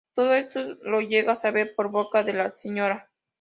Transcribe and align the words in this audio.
Todo 0.15 0.33
esto 0.33 0.59
lo 0.81 1.01
llega 1.01 1.33
a 1.33 1.35
saber 1.35 1.75
por 1.75 1.89
boca 1.91 2.23
de 2.23 2.33
la 2.33 2.51
Sra. 2.51 3.07